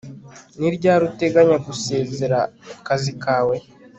Ni 0.59 0.69
ryari 0.75 1.03
uteganya 1.11 1.57
gusezera 1.67 2.39
ku 2.69 2.77
kazi 2.87 3.11
kawe 3.23 3.55